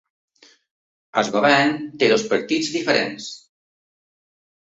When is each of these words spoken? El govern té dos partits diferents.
El 1.21 1.29
govern 1.35 1.75
té 2.03 2.09
dos 2.13 2.25
partits 2.33 2.71
diferents. 2.79 3.27